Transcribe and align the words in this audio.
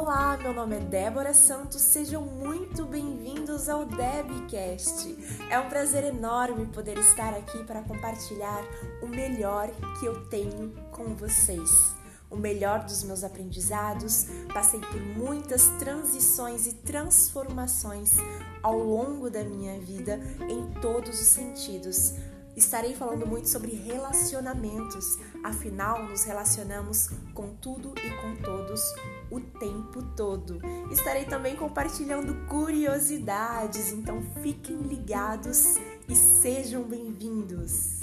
Olá, 0.00 0.34
meu 0.38 0.54
nome 0.54 0.76
é 0.76 0.80
Débora 0.80 1.34
Santos, 1.34 1.82
sejam 1.82 2.22
muito 2.22 2.86
bem-vindos 2.86 3.68
ao 3.68 3.84
Debcast. 3.84 5.14
É 5.50 5.58
um 5.58 5.68
prazer 5.68 6.04
enorme 6.04 6.64
poder 6.64 6.96
estar 6.96 7.34
aqui 7.34 7.62
para 7.64 7.82
compartilhar 7.82 8.64
o 9.02 9.06
melhor 9.06 9.68
que 9.98 10.06
eu 10.06 10.26
tenho 10.30 10.72
com 10.90 11.14
vocês. 11.14 11.99
O 12.30 12.36
melhor 12.36 12.84
dos 12.84 13.02
meus 13.02 13.24
aprendizados, 13.24 14.26
passei 14.54 14.80
por 14.80 15.00
muitas 15.00 15.66
transições 15.80 16.66
e 16.66 16.74
transformações 16.74 18.16
ao 18.62 18.78
longo 18.78 19.28
da 19.28 19.42
minha 19.42 19.80
vida 19.80 20.20
em 20.48 20.80
todos 20.80 21.20
os 21.20 21.26
sentidos 21.26 22.14
Estarei 22.56 22.94
falando 22.94 23.26
muito 23.26 23.48
sobre 23.48 23.74
relacionamentos, 23.74 25.18
afinal, 25.42 26.04
nos 26.04 26.24
relacionamos 26.24 27.08
com 27.32 27.54
tudo 27.54 27.94
e 27.96 28.10
com 28.20 28.36
todos 28.42 28.82
o 29.30 29.40
tempo 29.40 30.02
todo. 30.16 30.60
Estarei 30.90 31.24
também 31.24 31.56
compartilhando 31.56 32.46
curiosidades, 32.48 33.92
então 33.92 34.20
fiquem 34.42 34.76
ligados 34.76 35.76
e 36.08 36.14
sejam 36.14 36.82
bem-vindos! 36.82 38.00